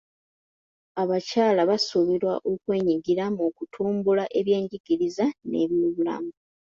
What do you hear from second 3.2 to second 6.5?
mu kutumbula ebyenjigiriza n'ebyobulamu.